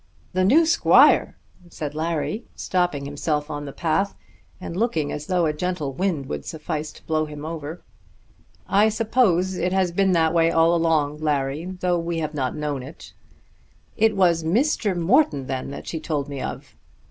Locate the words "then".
15.45-15.69